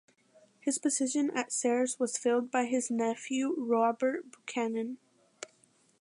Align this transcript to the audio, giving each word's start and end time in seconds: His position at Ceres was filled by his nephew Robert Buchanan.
His 0.59 0.79
position 0.79 1.29
at 1.37 1.51
Ceres 1.51 1.99
was 1.99 2.17
filled 2.17 2.49
by 2.49 2.65
his 2.65 2.89
nephew 2.89 3.53
Robert 3.55 4.31
Buchanan. 4.31 4.97